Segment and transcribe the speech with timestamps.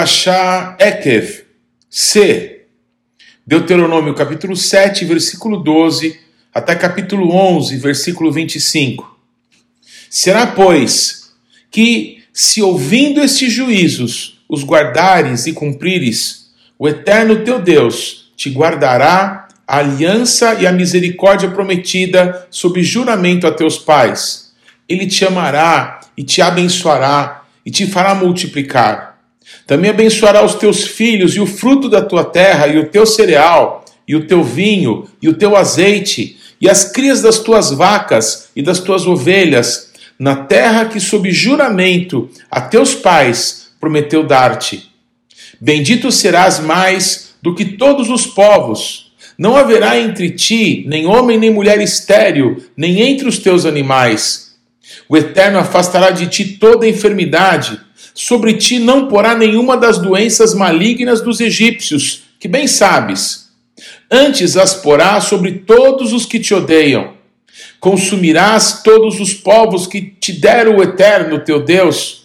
[0.00, 1.44] Parashá Ekev,
[1.90, 2.62] C.
[3.46, 6.18] Deuteronômio capítulo 7, versículo 12,
[6.54, 9.18] até capítulo 11, versículo 25.
[10.08, 11.32] Será, pois,
[11.70, 19.48] que, se ouvindo estes juízos, os guardares e cumprires, o eterno teu Deus te guardará
[19.68, 24.54] a aliança e a misericórdia prometida sob juramento a teus pais.
[24.88, 29.09] Ele te amará e te abençoará e te fará multiplicar
[29.66, 33.84] também abençoará os teus filhos e o fruto da tua terra, e o teu cereal,
[34.06, 38.62] e o teu vinho, e o teu azeite, e as crias das tuas vacas e
[38.62, 44.90] das tuas ovelhas, na terra que, sob juramento a teus pais, prometeu dar-te.
[45.60, 49.12] Bendito serás mais do que todos os povos.
[49.38, 54.56] Não haverá entre ti nem homem nem mulher estéril, nem entre os teus animais.
[55.08, 57.80] O Eterno afastará de ti toda enfermidade
[58.14, 63.50] Sobre ti não porá nenhuma das doenças malignas dos egípcios, que bem sabes.
[64.10, 67.14] Antes as porá sobre todos os que te odeiam.
[67.78, 72.20] Consumirás todos os povos que te deram o eterno teu Deus.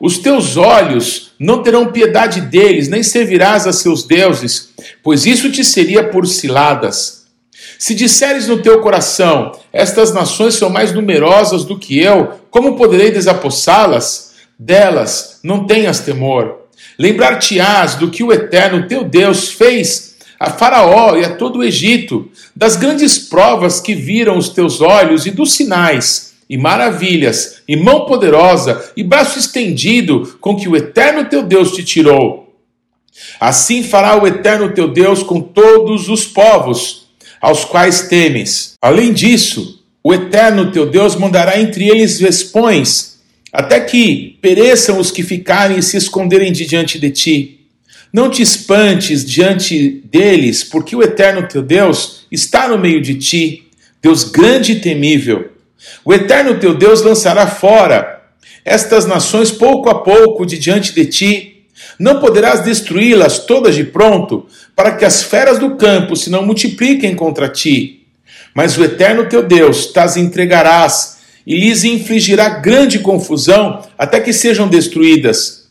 [0.00, 4.70] Os teus olhos não terão piedade deles, nem servirás a seus deuses,
[5.02, 7.26] pois isso te seria por ciladas.
[7.78, 13.10] Se disseres no teu coração: Estas nações são mais numerosas do que eu, como poderei
[13.10, 14.29] desapossá-las?
[14.62, 16.66] Delas não tenhas temor.
[16.98, 22.30] Lembrar-te-ás do que o Eterno teu Deus fez a Faraó e a todo o Egito,
[22.54, 28.04] das grandes provas que viram os teus olhos e dos sinais e maravilhas, e mão
[28.04, 32.54] poderosa e braço estendido com que o Eterno teu Deus te tirou.
[33.40, 37.08] Assim fará o Eterno teu Deus com todos os povos
[37.40, 38.74] aos quais temes.
[38.82, 43.09] Além disso, o Eterno teu Deus mandará entre eles vespões
[43.52, 47.60] até que pereçam os que ficarem e se esconderem de diante de ti.
[48.12, 53.68] Não te espantes diante deles, porque o eterno teu Deus está no meio de ti,
[54.02, 55.50] Deus grande e temível.
[56.04, 58.20] O eterno teu Deus lançará fora
[58.64, 61.66] estas nações pouco a pouco de diante de ti.
[61.98, 67.14] Não poderás destruí-las todas de pronto, para que as feras do campo se não multipliquem
[67.14, 68.06] contra ti.
[68.54, 71.19] Mas o eterno teu Deus tas entregarás
[71.50, 75.64] e lhes infligirá grande confusão até que sejam destruídas.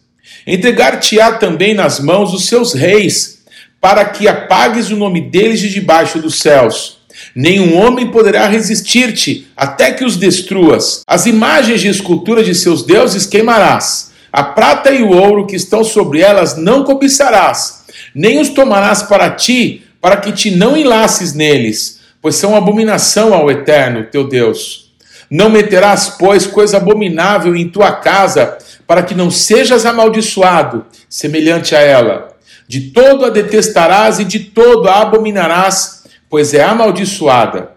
[0.45, 3.45] Entregar-te-á também nas mãos os seus reis,
[3.79, 6.97] para que apagues o nome deles de debaixo dos céus.
[7.33, 11.01] Nenhum homem poderá resistir-te até que os destruas.
[11.07, 14.11] As imagens de escultura de seus deuses queimarás.
[14.33, 19.31] A prata e o ouro que estão sobre elas não cobiçarás, nem os tomarás para
[19.31, 24.88] ti, para que te não enlaces neles, pois são abominação ao Eterno, teu Deus.
[25.29, 28.57] Não meterás, pois, coisa abominável em tua casa,
[28.87, 32.35] para que não sejas amaldiçoado, semelhante a ela.
[32.67, 37.73] De todo a detestarás e de todo a abominarás, pois é amaldiçoada.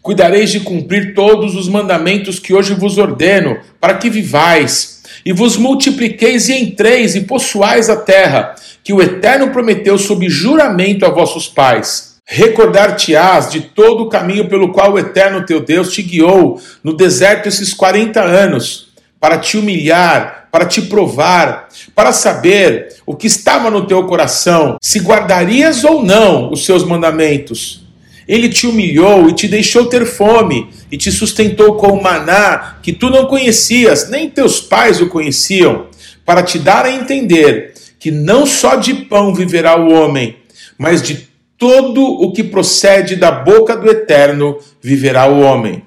[0.00, 5.56] Cuidareis de cumprir todos os mandamentos que hoje vos ordeno, para que vivais, e vos
[5.56, 8.54] multipliqueis e entreis e possuais a terra,
[8.84, 14.70] que o Eterno prometeu sob juramento a vossos pais Recordar-te-ás de todo o caminho pelo
[14.70, 20.46] qual o Eterno teu Deus te guiou no deserto esses 40 anos, para te humilhar,
[20.52, 26.52] para te provar, para saber o que estava no teu coração, se guardarias ou não
[26.52, 27.84] os seus mandamentos.
[28.28, 32.92] Ele te humilhou e te deixou ter fome, e te sustentou com o maná que
[32.92, 35.86] tu não conhecias, nem teus pais o conheciam,
[36.24, 40.36] para te dar a entender que não só de pão viverá o homem,
[40.78, 41.29] mas de
[41.60, 45.84] todo o que procede da boca do Eterno viverá o homem.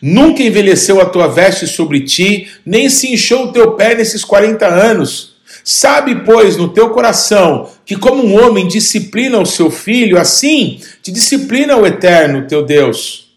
[0.00, 4.68] Nunca envelheceu a tua veste sobre ti, nem se inchou o teu pé nesses quarenta
[4.68, 5.34] anos.
[5.64, 11.10] Sabe, pois, no teu coração que, como um homem disciplina o seu filho, assim te
[11.10, 13.34] disciplina o Eterno, teu Deus.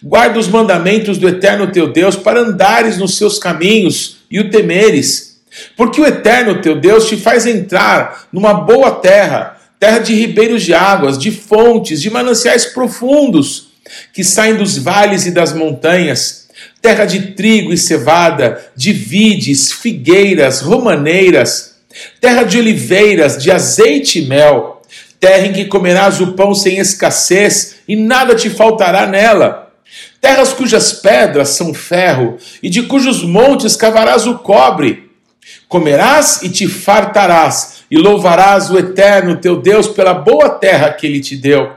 [0.00, 5.40] Guarda os mandamentos do Eterno teu Deus para andares nos seus caminhos e o temeres.
[5.76, 10.74] Porque o Eterno teu Deus te faz entrar numa boa terra terra de ribeiros de
[10.74, 13.70] águas, de fontes, de mananciais profundos
[14.12, 16.48] que saem dos vales e das montanhas,
[16.82, 21.76] terra de trigo e cevada, de vides, figueiras, romaneiras,
[22.20, 24.82] terra de oliveiras, de azeite e mel,
[25.18, 29.72] terra em que comerás o pão sem escassez e nada te faltará nela.
[30.20, 35.10] Terras cujas pedras são ferro e de cujos montes cavarás o cobre.
[35.68, 41.20] Comerás e te fartarás e louvarás o eterno teu Deus pela boa terra que ele
[41.20, 41.72] te deu.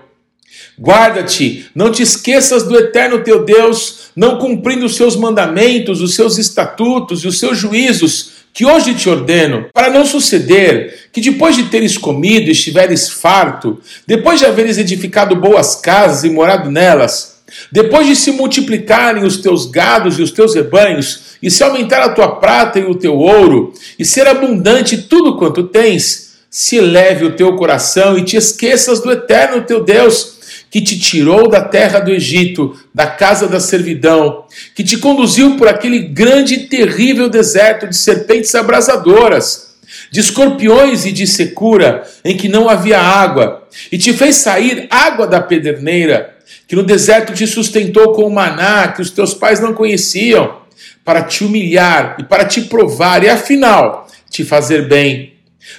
[0.79, 6.37] Guarda-te, não te esqueças do eterno teu Deus, não cumprindo os seus mandamentos, os seus
[6.37, 11.63] estatutos e os seus juízos, que hoje te ordeno, para não suceder que depois de
[11.65, 17.32] teres comido e estiveres farto, depois de haveres edificado boas casas e morado nelas,
[17.71, 22.09] depois de se multiplicarem os teus gados e os teus rebanhos, e se aumentar a
[22.09, 27.35] tua prata e o teu ouro, e ser abundante tudo quanto tens, se eleve o
[27.35, 30.33] teu coração e te esqueças do eterno teu Deus,
[30.69, 34.45] que te tirou da terra do Egito, da casa da servidão,
[34.75, 39.73] que te conduziu por aquele grande e terrível deserto de serpentes abrasadoras,
[40.11, 45.27] de escorpiões e de secura, em que não havia água, e te fez sair água
[45.27, 46.32] da pederneira,
[46.67, 50.61] que no deserto te sustentou com o maná que os teus pais não conheciam,
[51.03, 55.33] para te humilhar e para te provar, e afinal te fazer bem.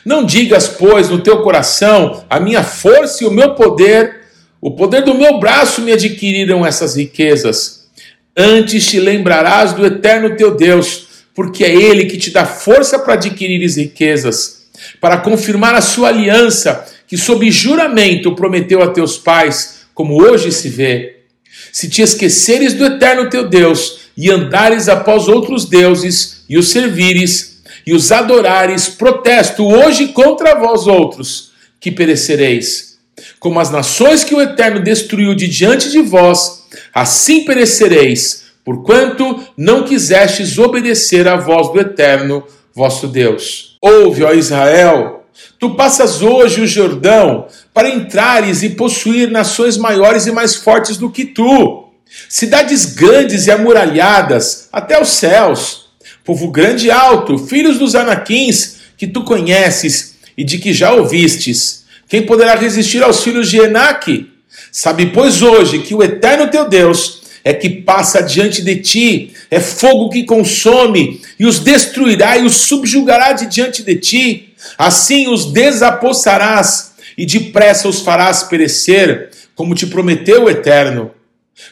[0.04, 4.22] Não digas, pois, no teu coração, a minha força e o meu poder,
[4.60, 7.88] o poder do meu braço me adquiriram essas riquezas.
[8.36, 13.14] Antes te lembrarás do eterno teu Deus, porque é Ele que te dá força para
[13.14, 14.66] adquirires riquezas,
[15.00, 20.68] para confirmar a sua aliança, que sob juramento prometeu a teus pais, como hoje se
[20.68, 21.20] vê.
[21.72, 27.62] Se te esqueceres do eterno teu Deus e andares após outros deuses e os servires
[27.86, 32.98] e os adorares, protesto hoje contra vós outros, que perecereis.
[33.38, 36.64] Como as nações que o Eterno destruiu de diante de vós,
[36.94, 42.44] assim perecereis, porquanto não quisestes obedecer à voz do Eterno,
[42.74, 43.76] vosso Deus.
[43.80, 45.23] Ouve, ó Israel,
[45.58, 51.10] tu passas hoje o Jordão para entrares e possuir nações maiores e mais fortes do
[51.10, 51.88] que tu,
[52.28, 55.86] cidades grandes e amuralhadas até os céus,
[56.24, 61.84] povo grande e alto, filhos dos anaquins que tu conheces e de que já ouvistes.
[62.08, 64.30] Quem poderá resistir aos filhos de Enaque?
[64.70, 69.60] Sabe, pois, hoje que o eterno teu Deus é que passa diante de ti, é
[69.60, 74.53] fogo que consome e os destruirá e os subjugará de diante de ti.
[74.78, 81.10] Assim os desapossarás e depressa os farás perecer, como te prometeu o Eterno.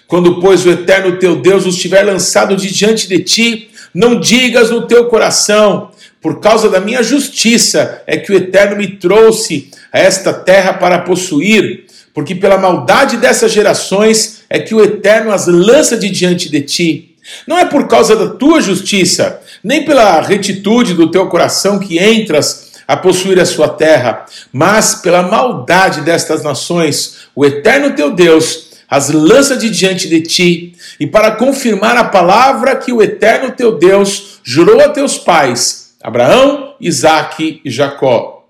[0.06, 4.70] Quando, pois, o Eterno teu Deus os tiver lançado de diante de ti, não digas
[4.70, 5.90] no teu coração,
[6.20, 11.00] por causa da minha justiça é que o Eterno me trouxe a esta terra para
[11.00, 16.60] possuir, porque pela maldade dessas gerações é que o Eterno as lança de diante de
[16.60, 17.16] ti.
[17.46, 22.71] Não é por causa da tua justiça, nem pela retitude do teu coração que entras
[22.92, 29.08] a possuir a sua terra, mas pela maldade destas nações, o eterno teu Deus as
[29.08, 34.40] lança de diante de ti, e para confirmar a palavra que o eterno teu Deus
[34.44, 38.44] jurou a teus pais, Abraão, Isaque e Jacó.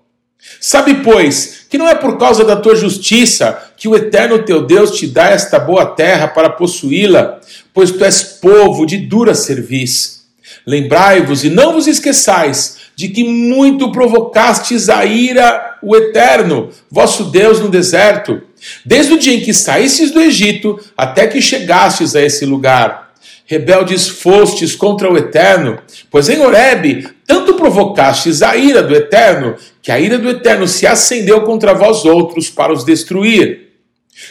[0.59, 4.91] Sabe, pois, que não é por causa da tua justiça que o eterno teu Deus
[4.91, 7.39] te dá esta boa terra para possuí-la,
[7.73, 10.23] pois tu és povo de dura serviço.
[10.67, 17.59] Lembrai-vos e não vos esqueçais de que muito provocastes a ira o Eterno, vosso Deus,
[17.59, 18.41] no deserto,
[18.85, 23.13] desde o dia em que saístes do Egito até que chegastes a esse lugar.
[23.45, 25.77] Rebeldes fostes contra o Eterno,
[26.09, 30.87] pois em Horebe tanto provocastes a ira do Eterno, que a ira do Eterno se
[30.87, 33.62] acendeu contra vós outros para os destruir.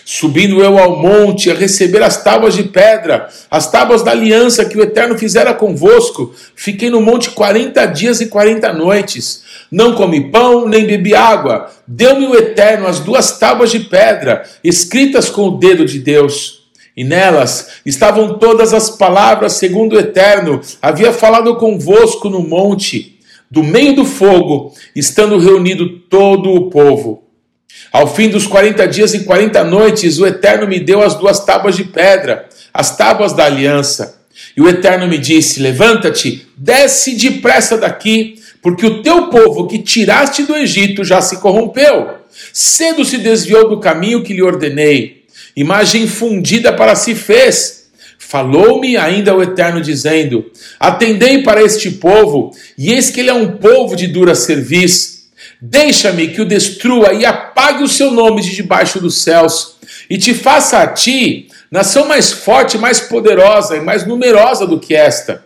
[0.05, 4.77] Subindo eu ao monte a receber as tábuas de pedra, as tábuas da aliança que
[4.77, 9.43] o Eterno fizera convosco, fiquei no monte quarenta dias e quarenta noites.
[9.71, 11.71] Não comi pão, nem bebi água.
[11.87, 16.63] Deu-me o Eterno as duas tábuas de pedra, escritas com o dedo de Deus.
[16.97, 23.19] E nelas estavam todas as palavras segundo o Eterno havia falado convosco no monte,
[23.51, 27.22] do meio do fogo, estando reunido todo o povo.
[27.91, 31.77] Ao fim dos quarenta dias e quarenta noites, o Eterno me deu as duas tábuas
[31.77, 34.21] de pedra, as tábuas da aliança.
[34.57, 40.45] E o Eterno me disse: Levanta-te, desce depressa daqui, porque o teu povo que tiraste
[40.45, 42.23] do Egito já se corrompeu.
[42.53, 45.25] Cedo se desviou do caminho que lhe ordenei.
[45.57, 47.83] Imagem fundida para si fez.
[48.19, 53.59] Falou-me ainda o Eterno, dizendo: Atendei para este povo, e eis que ele é um
[53.59, 55.13] povo de dura serviço
[55.65, 59.77] Deixa-me que o destrua e apague o seu nome de debaixo dos céus,
[60.09, 64.95] e te faça a ti nação mais forte, mais poderosa e mais numerosa do que
[64.95, 65.45] esta.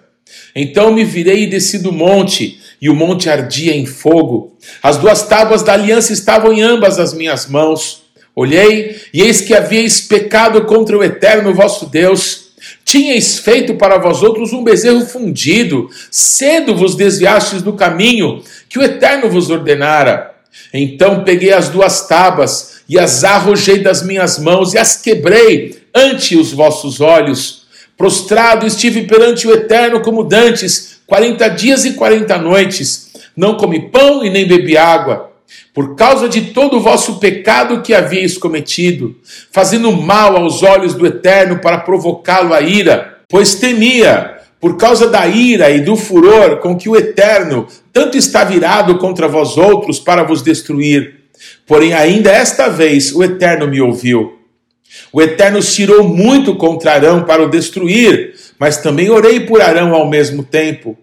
[0.54, 4.56] Então me virei e desci do monte, e o monte ardia em fogo.
[4.82, 8.04] As duas tábuas da aliança estavam em ambas as minhas mãos.
[8.34, 12.46] Olhei, e eis que havíeis pecado contra o eterno vosso Deus.
[12.84, 18.82] Tinhais feito para vós outros um bezerro fundido, cedo vos desviastes do caminho, que o
[18.82, 20.35] Eterno vos ordenara.
[20.72, 26.36] Então peguei as duas tábuas e as arrojei das minhas mãos e as quebrei ante
[26.36, 27.66] os vossos olhos.
[27.96, 34.25] Prostrado estive perante o Eterno como dantes, quarenta dias e quarenta noites, não comi pão
[34.25, 35.32] e nem bebi água,
[35.72, 39.16] por causa de todo o vosso pecado que havíeis cometido,
[39.50, 44.35] fazendo mal aos olhos do Eterno para provocá-lo a ira, pois temia
[44.66, 49.28] por causa da ira e do furor com que o Eterno tanto está virado contra
[49.28, 51.20] vós outros para vos destruir.
[51.64, 54.40] Porém, ainda esta vez o Eterno me ouviu.
[55.12, 60.11] O Eterno tirou muito contra Arão para o destruir, mas também orei por Arão ao
[60.11, 60.99] mesmo tempo.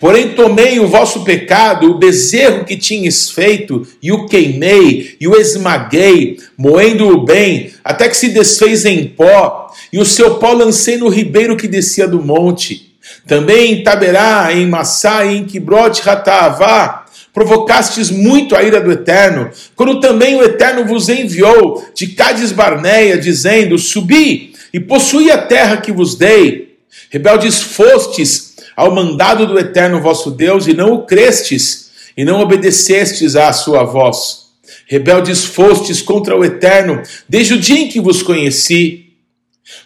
[0.00, 5.36] Porém, tomei o vosso pecado, o bezerro que tinhas feito, e o queimei, e o
[5.36, 11.08] esmaguei, moendo-o bem, até que se desfez em pó, e o seu pó lancei no
[11.08, 12.93] ribeiro que descia do monte.
[13.26, 19.50] Também em Taberá, em Massá e em Quibrote Rataavá, provocastes muito a ira do Eterno,
[19.74, 25.78] quando também o Eterno vos enviou de Cades Barneia, dizendo: Subi e possuí a terra
[25.78, 26.76] que vos dei.
[27.10, 33.36] Rebeldes fostes ao mandado do Eterno vosso Deus, e não o crestes, e não obedecestes
[33.36, 34.44] à sua voz.
[34.86, 39.03] Rebeldes fostes contra o Eterno, desde o dia em que vos conheci.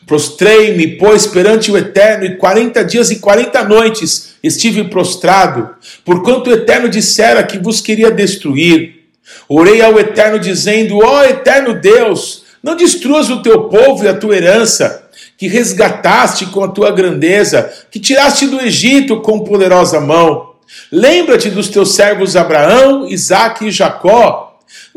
[0.06, 5.70] Prostrei-me, pois, perante o Eterno, e quarenta dias e quarenta noites estive prostrado,
[6.04, 9.04] porquanto o Eterno dissera que vos queria destruir.
[9.49, 14.37] Orei ao Eterno, dizendo: Ó Eterno Deus, não destruas o teu povo e a tua
[14.37, 20.54] herança, que resgataste com a tua grandeza, que tiraste do Egito com poderosa mão.
[20.90, 24.47] Lembra-te dos teus servos Abraão, Isaque e Jacó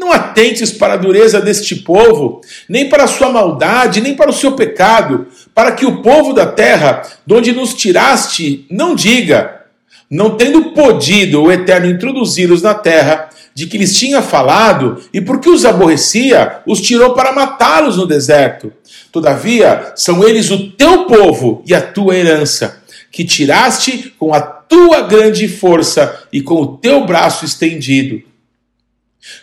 [0.01, 4.33] não atentes para a dureza deste povo, nem para a sua maldade, nem para o
[4.33, 9.61] seu pecado, para que o povo da terra, de onde nos tiraste, não diga,
[10.09, 15.49] não tendo podido o Eterno introduzi-los na terra, de que lhes tinha falado, e porque
[15.49, 18.73] os aborrecia, os tirou para matá-los no deserto.
[19.11, 22.81] Todavia, são eles o teu povo e a tua herança,
[23.11, 28.30] que tiraste com a tua grande força e com o teu braço estendido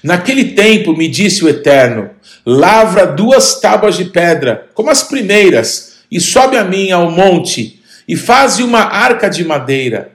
[0.03, 2.11] Naquele tempo me disse o Eterno:
[2.45, 8.17] Lavra duas tábuas de pedra, como as primeiras, e sobe a mim ao monte, e
[8.17, 10.13] faze uma arca de madeira.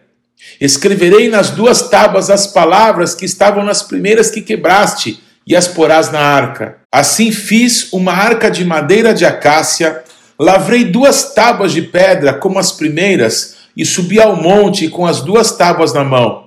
[0.60, 6.12] Escreverei nas duas tábuas as palavras que estavam nas primeiras que quebraste, e as porás
[6.12, 6.78] na arca.
[6.92, 10.04] Assim fiz uma arca de madeira de acácia,
[10.40, 15.52] lavrei duas tábuas de pedra, como as primeiras, e subi ao monte com as duas
[15.58, 16.43] tábuas na mão.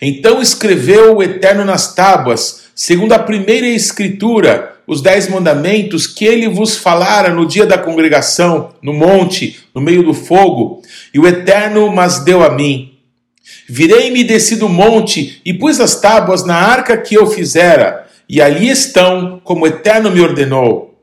[0.00, 6.48] Então escreveu o Eterno nas tábuas, segundo a primeira escritura, os dez mandamentos que ele
[6.48, 10.82] vos falara no dia da congregação, no monte, no meio do fogo,
[11.14, 12.94] e o Eterno mas deu a mim.
[13.68, 18.68] Virei-me desci do monte e pus as tábuas na arca que eu fizera, e ali
[18.68, 20.98] estão, como o Eterno me ordenou.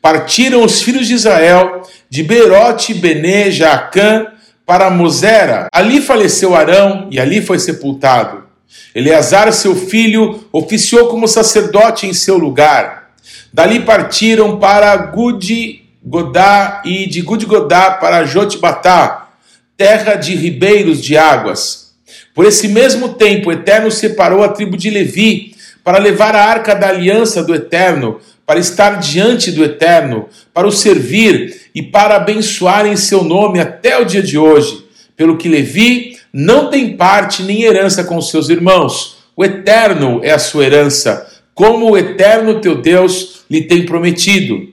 [0.00, 4.26] Partiram os filhos de Israel de Berote, Bene, Jaacã,
[4.68, 5.66] para Mosera.
[5.72, 8.44] Ali faleceu Arão e ali foi sepultado.
[8.94, 13.12] Eleazar, seu filho, oficiou como sacerdote em seu lugar.
[13.50, 19.30] Dali partiram para Gudi Godá e de Gudi Godá para Jotbatá,
[19.74, 21.94] terra de ribeiros de águas.
[22.34, 26.74] Por esse mesmo tempo, o Eterno separou a tribo de Levi para levar a arca
[26.74, 32.86] da aliança do Eterno, para estar diante do Eterno, para o servir e para abençoar
[32.86, 34.84] em seu nome até o dia de hoje.
[35.16, 39.18] Pelo que Levi não tem parte nem herança com seus irmãos.
[39.36, 44.72] O Eterno é a sua herança, como o Eterno teu Deus lhe tem prometido.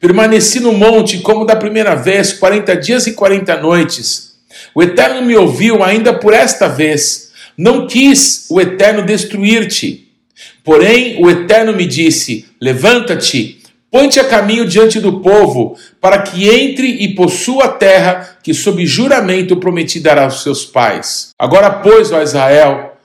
[0.00, 4.32] Permaneci no monte como da primeira vez, quarenta dias e quarenta noites.
[4.74, 7.30] O Eterno me ouviu ainda por esta vez.
[7.56, 10.08] Não quis o Eterno destruir-te.
[10.64, 13.61] Porém, o Eterno me disse: Levanta-te,
[13.92, 18.84] põe-te a caminho diante do povo, para que entre e possua a terra que, sob
[18.86, 21.28] juramento, prometi dar aos seus pais.
[21.38, 22.96] Agora, pois, ó Israel,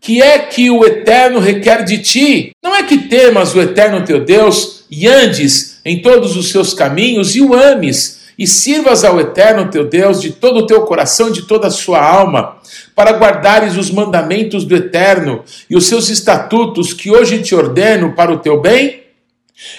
[0.00, 2.50] que é que o Eterno requer de ti?
[2.60, 7.36] Não é que temas o Eterno teu Deus e andes em todos os seus caminhos
[7.36, 11.32] e o ames e sirvas ao Eterno teu Deus de todo o teu coração e
[11.32, 12.56] de toda a sua alma,
[12.96, 18.32] para guardares os mandamentos do Eterno e os seus estatutos que hoje te ordeno para
[18.32, 19.01] o teu bem?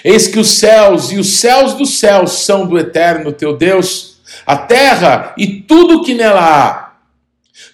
[0.04, 4.56] Eis que os céus e os céus dos céus são do Eterno teu Deus, a
[4.56, 6.94] terra e tudo que nela há.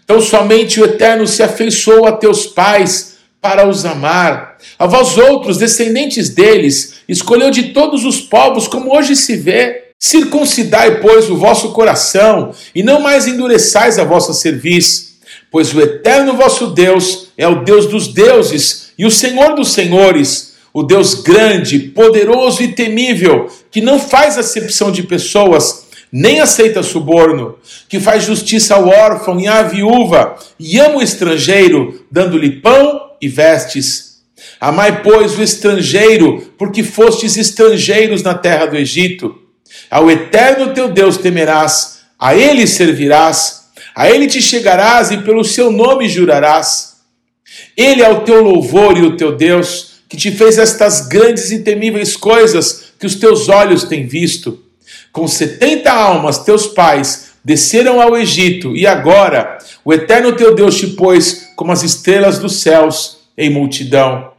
[0.04, 4.58] Então somente o Eterno se afeiçoou a teus pais para os amar.
[4.78, 10.98] A vós outros, descendentes deles, escolheu de todos os povos, como hoje se vê Circuncidai,
[11.02, 15.18] pois, o vosso coração, e não mais endureçais a vossa cerviz,
[15.50, 20.49] pois o eterno vosso Deus é o Deus dos deuses e o Senhor dos senhores,
[20.72, 27.56] o Deus grande, poderoso e temível, que não faz acepção de pessoas, nem aceita suborno,
[27.88, 33.28] que faz justiça ao órfão e à viúva, e ama o estrangeiro, dando-lhe pão e
[33.28, 34.20] vestes.
[34.60, 39.38] Amai, pois, o estrangeiro, porque fostes estrangeiros na terra do Egito.
[39.90, 45.70] Ao eterno teu Deus temerás, a ele servirás, a ele te chegarás e pelo seu
[45.70, 46.96] nome jurarás.
[47.76, 51.60] Ele é o teu louvor e o teu Deus, que te fez estas grandes e
[51.60, 54.58] temíveis coisas que os teus olhos têm visto.
[55.12, 60.88] Com setenta almas, teus pais desceram ao Egito, e agora o eterno teu Deus te
[60.88, 64.32] pôs como as estrelas dos céus em multidão.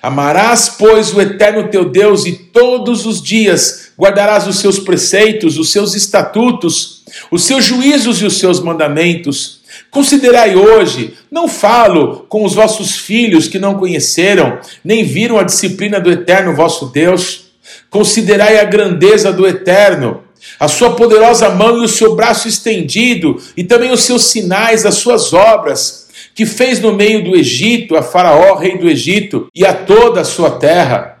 [0.00, 5.72] Amarás, pois, o eterno teu Deus e todos os dias guardarás os seus preceitos, os
[5.72, 9.59] seus estatutos, os seus juízos e os seus mandamentos.
[9.90, 16.00] Considerai hoje, não falo com os vossos filhos que não conheceram, nem viram a disciplina
[16.00, 17.50] do eterno vosso Deus
[17.88, 20.22] Considerai a grandeza do Eterno,
[20.58, 24.94] a sua poderosa mão e o seu braço estendido, e também os seus sinais, as
[24.94, 29.74] suas obras, que fez no meio do Egito, a Faraó, rei do Egito, e a
[29.74, 31.18] toda a sua terra.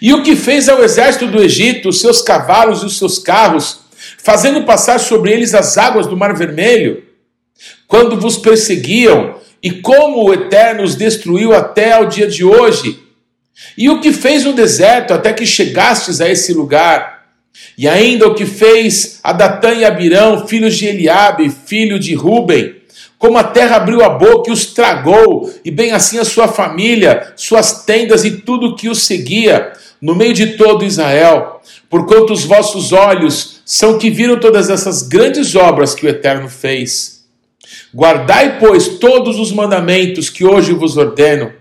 [0.00, 3.80] E o que fez ao exército do Egito, os seus cavalos e os seus carros,
[4.16, 7.04] fazendo passar sobre eles as águas do Mar Vermelho,
[7.88, 13.08] quando vos perseguiam, e como o Eterno os destruiu até ao dia de hoje
[13.76, 17.26] e o que fez no deserto até que chegastes a esse lugar?
[17.76, 22.76] E ainda o que fez a Datã e Abirão, filhos de Eliabe, filho de Ruben,
[23.18, 27.32] como a terra abriu a boca e os tragou, e bem assim a sua família,
[27.34, 32.92] suas tendas e tudo que os seguia, no meio de todo Israel, porquanto os vossos
[32.92, 37.17] olhos são que viram todas essas grandes obras que o Eterno fez.
[37.94, 41.52] Guardai, pois, todos os mandamentos que hoje vos ordeno,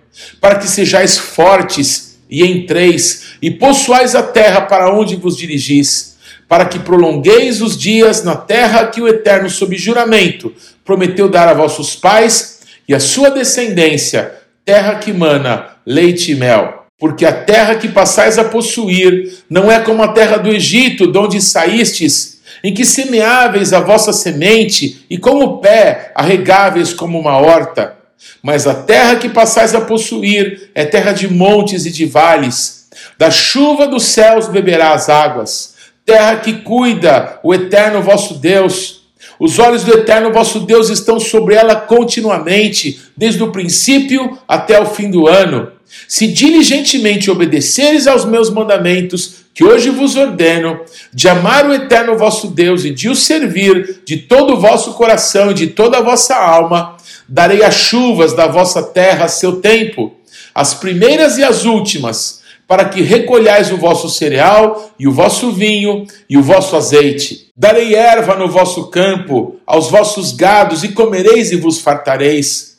[0.42, 6.18] para que sejais fortes e entreis e possuais a terra para onde vos dirigis,
[6.48, 10.54] para que prolongueis os dias na terra que o Eterno, sob juramento,
[10.84, 14.34] prometeu dar a vossos pais e a sua descendência,
[14.66, 16.86] terra que mana leite e mel.
[17.00, 21.18] Porque a terra que passais a possuir não é como a terra do Egito, de
[21.18, 27.98] onde saístes, em que semeáveis a vossa semente e como pé arregáveis como uma horta
[28.42, 32.88] mas a terra que passais a possuir é terra de montes e de vales.
[33.18, 35.76] Da chuva dos céus beberá as águas.
[36.06, 39.02] Terra que cuida o eterno vosso Deus.
[39.40, 44.86] Os olhos do eterno vosso Deus estão sobre ela continuamente, desde o princípio até o
[44.86, 45.72] fim do ano.
[46.08, 52.48] Se diligentemente obedeceres aos meus mandamentos, que hoje vos ordeno, de amar o eterno vosso
[52.48, 56.36] Deus e de o servir de todo o vosso coração e de toda a vossa
[56.36, 56.96] alma,
[57.28, 60.14] Darei as chuvas da vossa terra a seu tempo,
[60.56, 66.06] as primeiras e as últimas, para que recolhais o vosso cereal e o vosso vinho
[66.30, 67.50] e o vosso azeite.
[67.56, 72.78] Darei erva no vosso campo, aos vossos gados, e comereis e vos fartareis.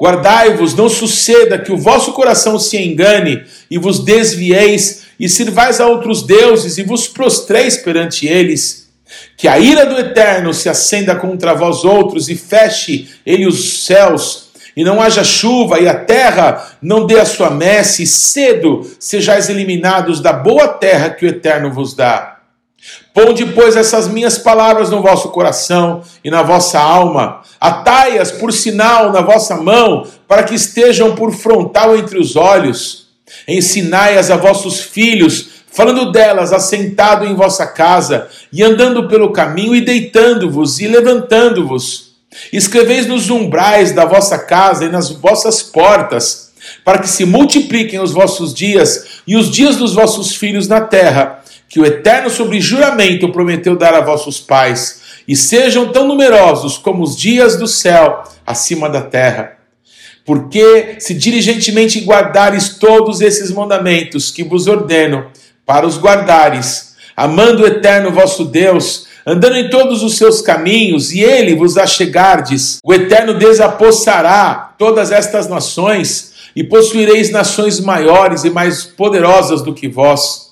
[0.00, 5.86] Guardai-vos, não suceda que o vosso coração se engane e vos desvieis e sirvais a
[5.86, 8.80] outros deuses e vos prostreis perante eles
[9.36, 14.50] que a ira do Eterno se acenda contra vós outros e feche ele os céus,
[14.76, 19.48] e não haja chuva, e a terra não dê a sua messe, e cedo sejais
[19.48, 22.36] eliminados da boa terra que o Eterno vos dá.
[23.12, 29.12] Ponde, pois, essas minhas palavras no vosso coração e na vossa alma, atai-as por sinal
[29.12, 32.99] na vossa mão, para que estejam por frontal entre os olhos.
[33.46, 39.80] Ensinai-as a vossos filhos, falando delas assentado em vossa casa, e andando pelo caminho, e
[39.80, 42.10] deitando-vos e levantando-vos.
[42.52, 46.52] Escreveis nos umbrais da vossa casa e nas vossas portas,
[46.84, 51.42] para que se multipliquem os vossos dias e os dias dos vossos filhos na terra,
[51.68, 57.02] que o Eterno, sobre juramento, prometeu dar a vossos pais, e sejam tão numerosos como
[57.02, 59.59] os dias do céu acima da terra.
[60.24, 65.26] Porque, se diligentemente guardares todos esses mandamentos que vos ordeno,
[65.66, 71.20] para os guardares, amando o eterno vosso Deus, andando em todos os seus caminhos, e
[71.20, 72.78] ele vos achegardes.
[72.84, 79.88] O eterno desapossará todas estas nações, e possuireis nações maiores e mais poderosas do que
[79.88, 80.50] vós.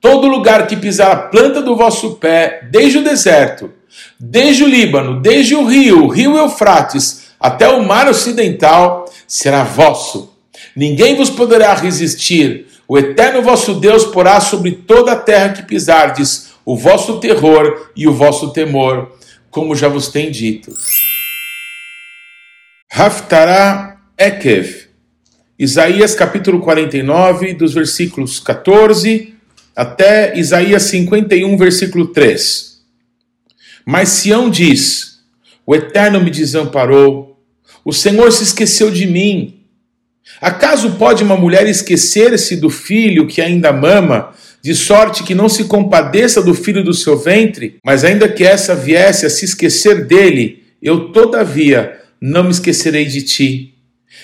[0.00, 3.70] Todo lugar que pisar a planta do vosso pé, desde o deserto,
[4.18, 10.34] desde o Líbano, desde o rio, o rio Eufrates, até o mar ocidental, será vosso.
[10.74, 16.54] Ninguém vos poderá resistir o eterno vosso Deus porá sobre toda a terra que pisardes
[16.64, 19.14] o vosso terror e o vosso temor,
[19.50, 20.72] como já vos tem dito.
[22.90, 24.88] Haftará Ekev,
[25.58, 29.34] Isaías capítulo 49, dos versículos 14
[29.76, 32.80] até Isaías 51, versículo 3.
[33.84, 35.18] Mas Sião diz:
[35.66, 37.33] O Eterno me desamparou,
[37.84, 39.60] o Senhor se esqueceu de mim.
[40.40, 45.64] Acaso pode uma mulher esquecer-se do filho que ainda mama, de sorte que não se
[45.64, 47.76] compadeça do filho do seu ventre?
[47.84, 53.22] Mas ainda que essa viesse a se esquecer dele, eu todavia não me esquecerei de
[53.22, 53.74] ti.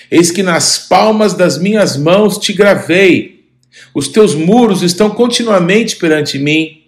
[0.09, 3.45] Eis que nas palmas das minhas mãos te gravei.
[3.93, 6.80] Os teus muros estão continuamente perante mim.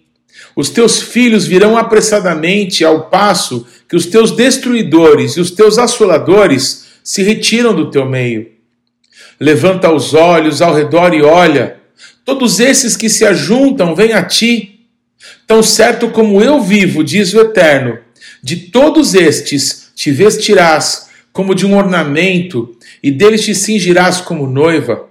[0.56, 6.86] Os teus filhos virão apressadamente ao passo que os teus destruidores e os teus assoladores
[7.02, 8.48] se retiram do teu meio.
[9.38, 11.76] Levanta os olhos ao redor e olha.
[12.24, 14.86] Todos esses que se ajuntam vêm a ti.
[15.46, 17.98] Tão certo como eu vivo, diz o Eterno,
[18.42, 25.08] de todos estes te vestirás como de um ornamento, e deles te cingirás como noiva.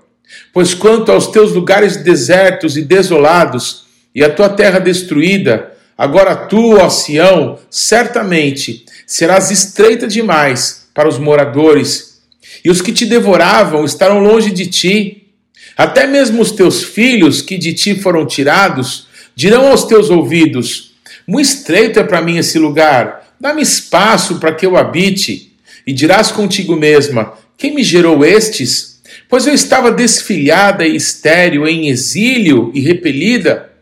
[0.53, 3.82] Pois quanto aos teus lugares desertos e desolados,
[4.13, 11.17] e a tua terra destruída, agora tu, ó Sião, certamente serás estreita demais para os
[11.17, 12.21] moradores,
[12.63, 15.27] e os que te devoravam estarão longe de ti.
[15.75, 20.93] Até mesmo os teus filhos que de ti foram tirados dirão aos teus ouvidos:
[21.27, 25.51] Muito estreito é para mim esse lugar, dá-me espaço para que eu habite.
[25.85, 29.01] E dirás contigo mesma: Quem me gerou estes?
[29.27, 33.72] Pois eu estava desfilhada e estéril, em exílio e repelida.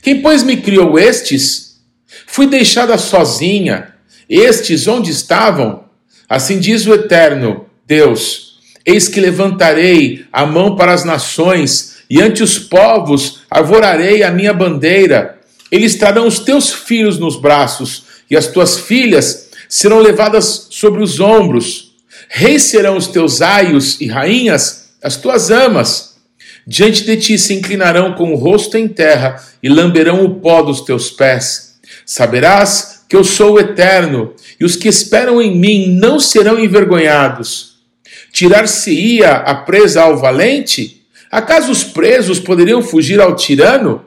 [0.00, 1.80] Quem, pois, me criou estes?
[2.26, 3.94] Fui deixada sozinha.
[4.28, 5.84] Estes onde estavam?
[6.28, 12.42] Assim diz o Eterno, Deus: Eis que levantarei a mão para as nações, e ante
[12.42, 15.38] os povos arvorarei a minha bandeira.
[15.70, 21.20] Eles trarão os teus filhos nos braços, e as tuas filhas serão levadas sobre os
[21.20, 21.94] ombros.
[22.28, 26.11] Reis serão os teus aios e rainhas, as tuas amas.
[26.66, 30.82] Diante de ti se inclinarão com o rosto em terra e lamberão o pó dos
[30.82, 31.78] teus pés.
[32.06, 37.76] Saberás que eu sou o eterno, e os que esperam em mim não serão envergonhados.
[38.32, 41.02] Tirar-se-ia a presa ao valente?
[41.30, 44.02] Acaso os presos poderiam fugir ao tirano?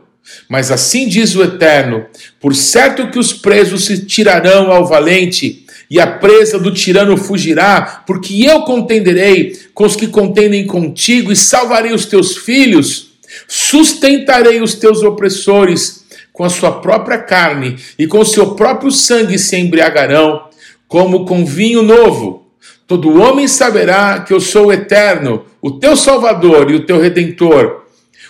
[0.49, 2.05] Mas assim diz o Eterno:
[2.39, 8.03] por certo que os presos se tirarão ao valente, e a presa do tirano fugirá,
[8.05, 13.11] porque eu contenderei com os que contendem contigo e salvarei os teus filhos,
[13.47, 19.37] sustentarei os teus opressores com a sua própria carne e com o seu próprio sangue
[19.37, 20.49] se embriagarão,
[20.87, 22.45] como com vinho novo.
[22.87, 27.85] Todo homem saberá que eu sou o eterno, o teu Salvador e o teu Redentor,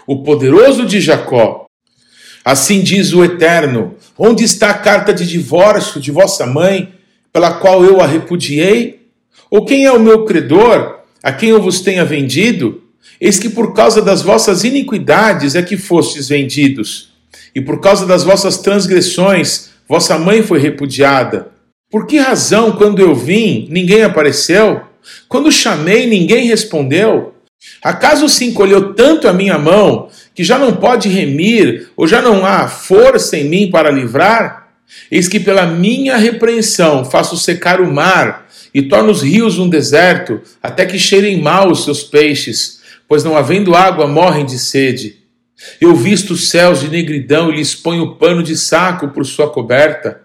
[0.08, 1.66] o poderoso de Jacó.
[2.46, 6.94] Assim diz o Eterno: Onde está a carta de divórcio de vossa mãe?
[7.36, 9.08] Pela qual eu a repudiei?
[9.52, 12.82] Ou quem é o meu credor, a quem eu vos tenha vendido?
[13.20, 17.10] Eis que por causa das vossas iniquidades é que fostes vendidos,
[17.54, 21.50] e por causa das vossas transgressões vossa mãe foi repudiada.
[21.92, 24.84] Por que razão, quando eu vim, ninguém apareceu?
[25.28, 27.36] Quando chamei, ninguém respondeu?
[27.84, 32.46] Acaso se encolheu tanto a minha mão que já não pode remir, ou já não
[32.46, 34.65] há força em mim para livrar?
[35.12, 40.42] Eis que pela minha repreensão faço secar o mar e torno os rios um deserto,
[40.62, 45.18] até que cheirem mal os seus peixes, pois não havendo água morrem de sede.
[45.80, 50.22] Eu visto os céus de negridão e lhes ponho pano de saco por sua coberta.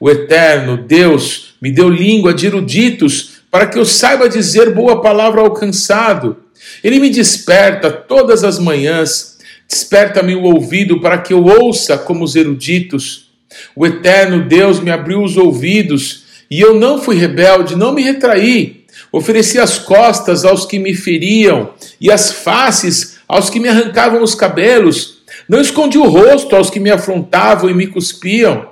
[0.00, 5.40] O Eterno, Deus, me deu língua de eruditos, para que eu saiba dizer boa palavra
[5.40, 6.38] ao cansado.
[6.82, 12.34] Ele me desperta todas as manhãs, desperta-me o ouvido para que eu ouça como os
[12.34, 13.31] eruditos.
[13.74, 18.84] O eterno Deus me abriu os ouvidos e eu não fui rebelde, não me retraí.
[19.10, 24.34] Ofereci as costas aos que me feriam e as faces aos que me arrancavam os
[24.34, 25.22] cabelos.
[25.48, 28.70] Não escondi o rosto aos que me afrontavam e me cuspiam.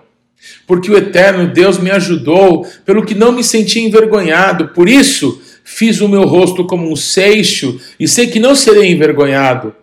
[0.67, 4.69] Porque o eterno Deus me ajudou, pelo que não me senti envergonhado.
[4.69, 9.75] Por isso, fiz o meu rosto como um seixo e sei que não serei envergonhado.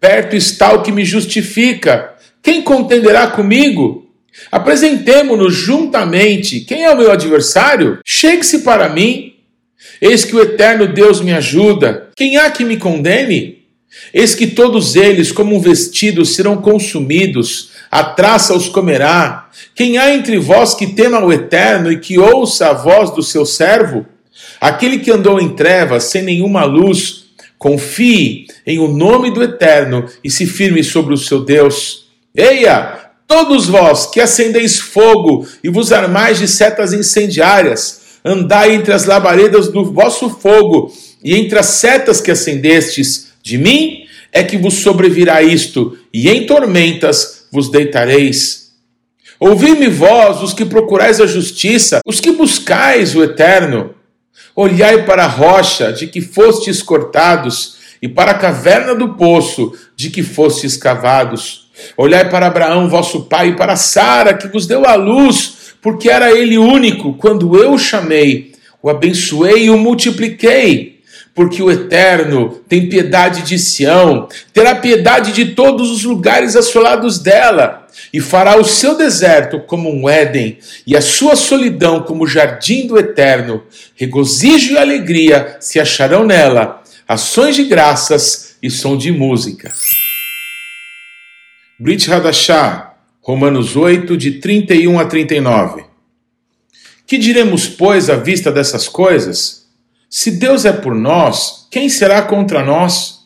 [0.00, 2.14] Perto está o que me justifica.
[2.42, 4.01] Quem contenderá comigo?
[4.50, 6.60] Apresentemo-nos juntamente.
[6.60, 7.98] Quem é o meu adversário?
[8.04, 9.34] Chegue-se para mim.
[10.00, 12.10] Eis que o eterno Deus me ajuda.
[12.16, 13.62] Quem há que me condene?
[14.12, 19.50] Eis que todos eles, como um vestido, serão consumidos, a traça os comerá.
[19.74, 23.44] Quem há entre vós que tema o eterno e que ouça a voz do seu
[23.44, 24.06] servo?
[24.60, 27.26] Aquele que andou em trevas, sem nenhuma luz,
[27.58, 32.06] confie em o nome do eterno e se firme sobre o seu Deus.
[32.34, 33.01] Eia,
[33.32, 39.68] Todos vós que acendeis fogo e vos armais de setas incendiárias, andai entre as labaredas
[39.68, 40.92] do vosso fogo
[41.24, 46.44] e entre as setas que acendestes, de mim é que vos sobrevirá isto, e em
[46.44, 48.72] tormentas vos deitareis.
[49.40, 53.94] Ouvi-me vós, os que procurais a justiça, os que buscais o eterno.
[54.54, 60.10] Olhai para a rocha de que fostes cortados, e para a caverna do poço de
[60.10, 61.61] que fostes cavados.
[61.96, 66.30] Olhai para Abraão, vosso pai, e para Sara, que vos deu a luz, porque era
[66.30, 70.92] ele único, quando eu o chamei, o abençoei e o multipliquei
[71.34, 77.86] porque o Eterno tem piedade de Sião, terá piedade de todos os lugares assolados dela,
[78.12, 82.86] e fará o seu deserto como um Éden, e a sua solidão como o jardim
[82.86, 83.62] do Eterno.
[83.96, 89.72] Regozijo e alegria se acharão nela, ações de graças e som de música.
[91.82, 95.82] Brit Hadashah, Romanos 8, de 31 a 39.
[97.04, 99.66] Que diremos, pois, à vista dessas coisas?
[100.08, 103.24] Se Deus é por nós, quem será contra nós?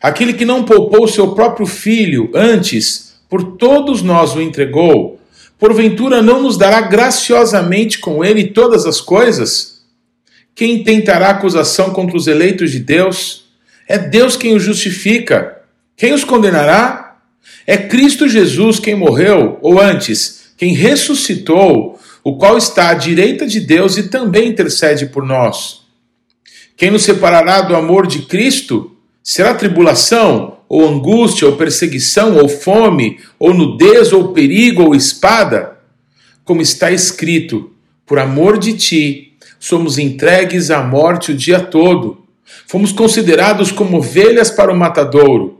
[0.00, 5.20] Aquele que não poupou seu próprio filho, antes, por todos nós o entregou,
[5.58, 9.82] porventura não nos dará graciosamente com ele todas as coisas?
[10.54, 13.50] Quem tentará acusação contra os eleitos de Deus?
[13.86, 15.60] É Deus quem os justifica.
[15.98, 16.99] Quem os condenará?
[17.66, 23.60] É Cristo Jesus quem morreu, ou antes, quem ressuscitou, o qual está à direita de
[23.60, 25.80] Deus e também intercede por nós.
[26.76, 28.96] Quem nos separará do amor de Cristo?
[29.22, 35.78] Será tribulação, ou angústia, ou perseguição, ou fome, ou nudez, ou perigo, ou espada?
[36.44, 37.70] Como está escrito:
[38.06, 42.26] por amor de ti, somos entregues à morte o dia todo.
[42.66, 45.59] Fomos considerados como ovelhas para o matadouro.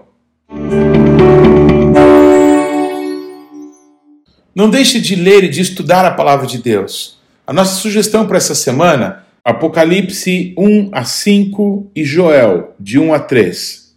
[4.53, 7.17] Não deixe de ler e de estudar a palavra de Deus.
[7.47, 13.19] A nossa sugestão para essa semana, Apocalipse 1 a 5 e Joel, de 1 a
[13.19, 13.95] 3.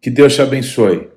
[0.00, 1.08] Que Deus te abençoe.